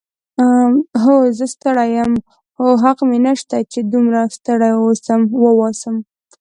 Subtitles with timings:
[1.01, 2.13] هو، زه ستړی یم،
[2.53, 4.71] خو حق مې نشته چې دومره ستړی
[5.41, 5.95] واوسم.